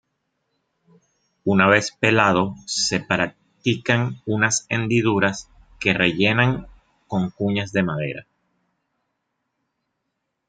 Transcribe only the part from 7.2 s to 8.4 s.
cuñas de madera.